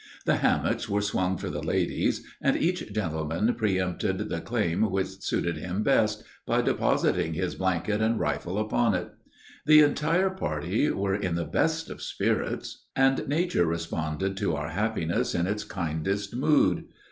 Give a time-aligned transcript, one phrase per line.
[0.25, 5.57] The hammocks were swung for the ladies, and each gentleman "preëmpted" the claim that suited
[5.57, 9.11] him best, by depositing his blanket and rifle upon it.
[9.67, 15.35] The entire party were in the best of spirits, and nature responded to our happiness
[15.35, 16.85] in its kindest mood.